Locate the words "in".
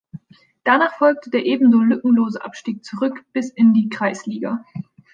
3.51-3.75